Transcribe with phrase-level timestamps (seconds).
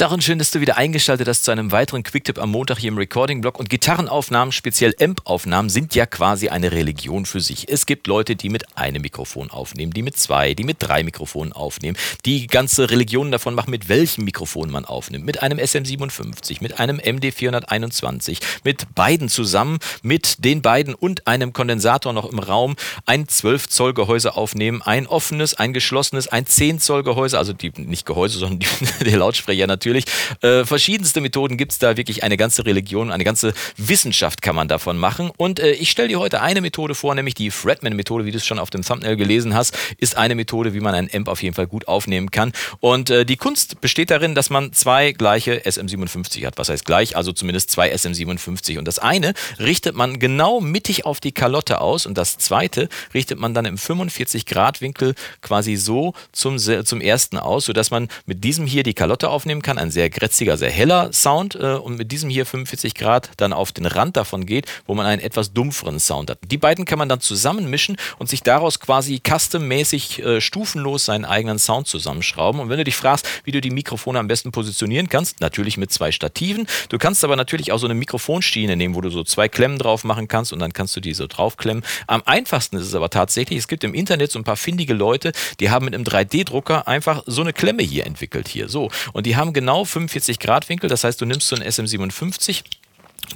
[0.00, 2.96] Gitarren, schön, dass du wieder eingeschaltet hast zu einem weiteren Quicktip am Montag hier im
[2.96, 3.58] Recording-Blog.
[3.58, 7.68] Und Gitarrenaufnahmen, speziell Amp-Aufnahmen, sind ja quasi eine Religion für sich.
[7.70, 11.52] Es gibt Leute, die mit einem Mikrofon aufnehmen, die mit zwei, die mit drei Mikrofonen
[11.52, 15.26] aufnehmen, die ganze Religionen davon machen, mit welchem Mikrofon man aufnimmt.
[15.26, 22.14] Mit einem SM57, mit einem MD421, mit beiden zusammen, mit den beiden und einem Kondensator
[22.14, 28.06] noch im Raum, ein 12-Zoll-Gehäuse aufnehmen, ein offenes, ein geschlossenes, ein 10-Zoll-Gehäuse, also die, nicht
[28.06, 30.04] Gehäuse, sondern die, der Lautsprecher natürlich natürlich.
[30.42, 34.68] Äh, verschiedenste Methoden gibt es da wirklich eine ganze Religion, eine ganze Wissenschaft kann man
[34.68, 35.30] davon machen.
[35.36, 38.46] Und äh, ich stelle dir heute eine Methode vor, nämlich die Fredman-Methode, wie du es
[38.46, 41.54] schon auf dem Thumbnail gelesen hast, ist eine Methode, wie man einen Amp auf jeden
[41.54, 42.52] Fall gut aufnehmen kann.
[42.80, 46.58] Und äh, die Kunst besteht darin, dass man zwei gleiche SM57 hat.
[46.58, 47.16] Was heißt gleich?
[47.16, 48.78] Also zumindest zwei SM57.
[48.78, 53.38] Und das eine richtet man genau mittig auf die Kalotte aus und das zweite richtet
[53.38, 58.82] man dann im 45-Grad-Winkel quasi so zum, zum ersten aus, sodass man mit diesem hier
[58.82, 62.30] die Kalotte aufnehmen kann kann, ein sehr grätziger, sehr heller Sound äh, und mit diesem
[62.30, 66.30] hier 45 Grad dann auf den Rand davon geht, wo man einen etwas dumpferen Sound
[66.30, 66.38] hat.
[66.50, 71.58] Die beiden kann man dann zusammenmischen und sich daraus quasi custom-mäßig äh, stufenlos seinen eigenen
[71.58, 72.60] Sound zusammenschrauben.
[72.60, 75.92] Und wenn du dich fragst, wie du die Mikrofone am besten positionieren kannst, natürlich mit
[75.92, 76.66] zwei Stativen.
[76.88, 80.04] Du kannst aber natürlich auch so eine Mikrofonschiene nehmen, wo du so zwei Klemmen drauf
[80.04, 81.84] machen kannst und dann kannst du die so draufklemmen.
[82.06, 85.32] Am einfachsten ist es aber tatsächlich, es gibt im Internet so ein paar findige Leute,
[85.58, 88.68] die haben mit einem 3D-Drucker einfach so eine Klemme hier entwickelt hier.
[88.68, 88.90] So.
[89.12, 90.88] Und die haben genau 45 Grad Winkel.
[90.88, 92.62] Das heißt, du nimmst so ein SM57,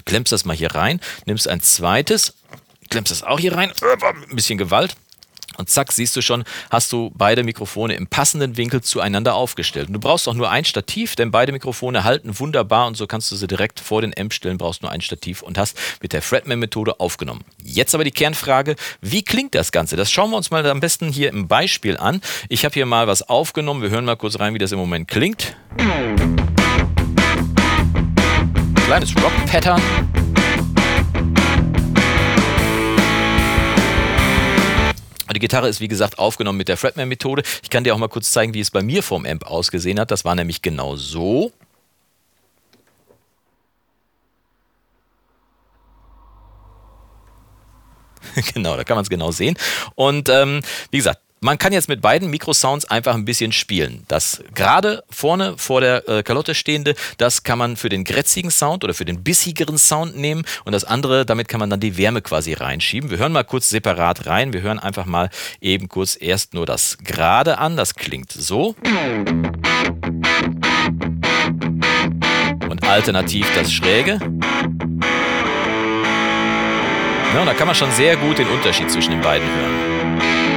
[0.07, 2.35] klemmst das mal hier rein, nimmst ein zweites,
[2.89, 3.71] klemmst das auch hier rein,
[4.31, 4.97] ein bisschen Gewalt.
[5.57, 9.89] Und zack, siehst du schon, hast du beide Mikrofone im passenden Winkel zueinander aufgestellt.
[9.89, 13.31] Und du brauchst auch nur ein Stativ, denn beide Mikrofone halten wunderbar und so kannst
[13.31, 16.23] du sie direkt vor den Amp stellen, brauchst nur ein Stativ und hast mit der
[16.23, 17.45] Fretman-Methode aufgenommen.
[17.63, 19.95] Jetzt aber die Kernfrage, wie klingt das Ganze?
[19.95, 22.21] Das schauen wir uns mal am besten hier im Beispiel an.
[22.49, 25.07] Ich habe hier mal was aufgenommen, wir hören mal kurz rein, wie das im Moment
[25.09, 25.55] klingt.
[28.85, 29.81] Kleines Rock-Pattern.
[35.35, 37.43] Die Gitarre ist wie gesagt aufgenommen mit der Fretman-Methode.
[37.63, 40.11] Ich kann dir auch mal kurz zeigen, wie es bei mir vom Amp ausgesehen hat.
[40.11, 41.51] Das war nämlich genau so.
[48.55, 49.57] genau, da kann man es genau sehen.
[49.95, 50.61] Und ähm,
[50.91, 54.05] wie gesagt, man kann jetzt mit beiden Mikrosounds einfach ein bisschen spielen.
[54.09, 58.83] Das gerade vorne vor der äh, Kalotte stehende, das kann man für den grätzigen Sound
[58.83, 62.23] oder für den bissigeren Sound nehmen und das andere, damit kann man dann die Wärme
[62.23, 63.11] quasi reinschieben.
[63.11, 64.55] Wir hören mal kurz separat rein.
[64.55, 65.29] Wir hören einfach mal
[65.61, 67.77] eben kurz erst nur das gerade an.
[67.77, 68.75] Das klingt so.
[72.71, 74.19] Und alternativ das schräge.
[77.35, 80.54] Ja, und da kann man schon sehr gut den Unterschied zwischen den beiden hören.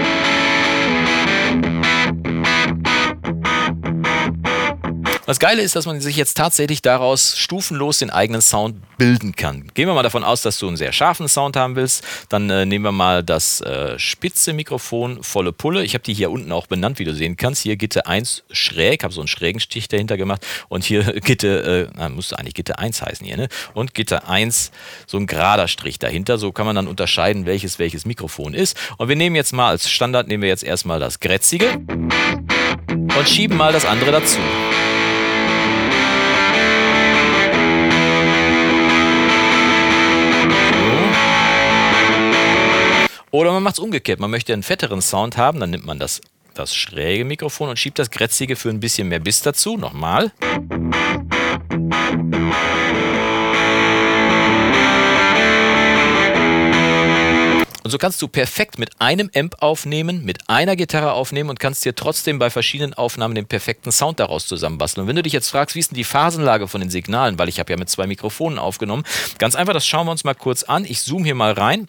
[5.27, 9.67] Das Geile ist, dass man sich jetzt tatsächlich daraus stufenlos den eigenen Sound bilden kann.
[9.73, 12.01] Gehen wir mal davon aus, dass du einen sehr scharfen Sound haben willst.
[12.29, 15.83] Dann äh, nehmen wir mal das äh, spitze Mikrofon, volle Pulle.
[15.83, 17.63] Ich habe die hier unten auch benannt, wie du sehen kannst.
[17.63, 20.47] Hier Gitte 1 schräg, habe so einen schrägen Stich dahinter gemacht.
[20.69, 23.49] Und hier Gitte, äh, müsste eigentlich Gitte 1 heißen hier, ne?
[23.73, 24.71] Und Gitte 1,
[25.07, 26.37] so ein gerader Strich dahinter.
[26.37, 28.77] So kann man dann unterscheiden, welches welches Mikrofon ist.
[28.95, 31.67] Und wir nehmen jetzt mal als Standard, nehmen wir jetzt erstmal das Grätzige
[32.89, 34.39] und schieben mal das andere dazu.
[43.31, 44.19] Oder man macht es umgekehrt.
[44.19, 46.21] Man möchte einen fetteren Sound haben, dann nimmt man das,
[46.53, 49.77] das schräge Mikrofon und schiebt das grätzige für ein bisschen mehr Biss dazu.
[49.77, 50.31] Nochmal.
[57.83, 61.85] Und so kannst du perfekt mit einem Amp aufnehmen, mit einer Gitarre aufnehmen und kannst
[61.85, 65.03] dir trotzdem bei verschiedenen Aufnahmen den perfekten Sound daraus zusammenbasteln.
[65.03, 67.47] Und wenn du dich jetzt fragst, wie ist denn die Phasenlage von den Signalen, weil
[67.47, 69.03] ich habe ja mit zwei Mikrofonen aufgenommen,
[69.37, 70.83] ganz einfach, das schauen wir uns mal kurz an.
[70.83, 71.87] Ich zoome hier mal rein.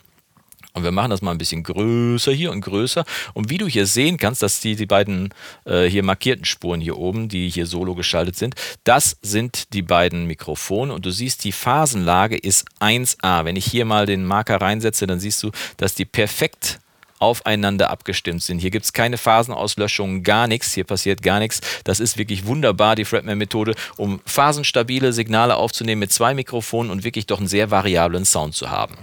[0.78, 3.04] Und wir machen das mal ein bisschen größer hier und größer.
[3.34, 5.30] Und wie du hier sehen kannst, dass die, die beiden
[5.64, 10.26] äh, hier markierten Spuren hier oben, die hier solo geschaltet sind, das sind die beiden
[10.26, 10.92] Mikrofone.
[10.92, 13.44] Und du siehst, die Phasenlage ist 1A.
[13.44, 16.80] Wenn ich hier mal den Marker reinsetze, dann siehst du, dass die perfekt
[17.18, 18.58] aufeinander abgestimmt sind.
[18.58, 20.74] Hier gibt es keine Phasenauslöschungen, gar nichts.
[20.74, 21.60] Hier passiert gar nichts.
[21.84, 27.26] Das ist wirklich wunderbar, die Fretman-Methode, um phasenstabile Signale aufzunehmen mit zwei Mikrofonen und wirklich
[27.26, 28.96] doch einen sehr variablen Sound zu haben.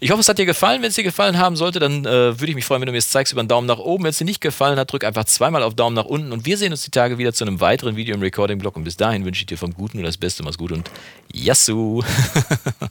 [0.00, 0.82] Ich hoffe, es hat dir gefallen.
[0.82, 2.98] Wenn es dir gefallen haben sollte, dann äh, würde ich mich freuen, wenn du mir
[2.98, 4.04] es zeigst über einen Daumen nach oben.
[4.04, 6.56] Wenn es dir nicht gefallen hat, drück einfach zweimal auf Daumen nach unten und wir
[6.56, 8.76] sehen uns die Tage wieder zu einem weiteren Video im Recording-Blog.
[8.76, 10.42] Und bis dahin wünsche ich dir vom Guten nur das Beste.
[10.42, 10.90] Mach's gut und
[11.32, 12.02] Yassou!